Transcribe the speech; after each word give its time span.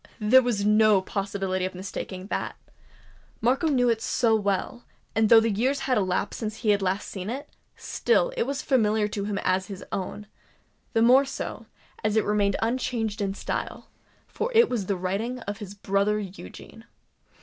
there 0.19 0.41
was 0.41 0.65
no 0.65 0.99
possibility 0.99 1.63
of 1.63 1.75
mistaking 1.75 2.25
that! 2.25 2.55
Markham 3.39 3.75
knew 3.75 3.87
it 3.87 4.01
so 4.01 4.33
well; 4.35 4.83
and 5.13 5.29
though 5.29 5.37
years 5.41 5.81
had 5.81 5.95
elapsed 5.95 6.39
since 6.39 6.55
he 6.57 6.69
had 6.71 6.81
last 6.81 7.07
seen 7.07 7.29
it, 7.29 7.47
still 7.75 8.31
it 8.35 8.47
was 8.47 8.63
familiar 8.63 9.07
to 9.07 9.25
him 9.25 9.37
as 9.43 9.67
his 9.67 9.85
own—the 9.91 11.01
more 11.03 11.23
so, 11.25 11.67
as 12.03 12.15
it 12.17 12.25
remained 12.25 12.55
unchanged 12.63 13.21
in 13.21 13.35
style;—for 13.35 14.51
it 14.55 14.69
was 14.71 14.87
the 14.87 14.97
writing 14.97 15.37
of 15.41 15.59
his 15.59 15.75
brother 15.75 16.17
Eugene! 16.17 16.85